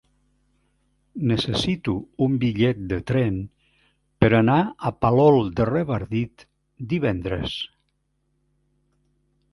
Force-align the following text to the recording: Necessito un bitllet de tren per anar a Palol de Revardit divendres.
Necessito 1.31 1.93
un 2.27 2.37
bitllet 2.45 2.79
de 2.93 2.99
tren 3.11 3.37
per 4.25 4.31
anar 4.39 4.57
a 4.67 4.93
Palol 5.05 5.53
de 5.61 5.69
Revardit 5.71 6.47
divendres. 6.95 7.55